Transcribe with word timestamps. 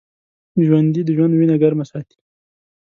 ژوندي 0.65 1.01
د 1.05 1.09
ژوند 1.17 1.33
وینه 1.35 1.55
ګرمه 1.61 1.85
ساتي 1.91 2.19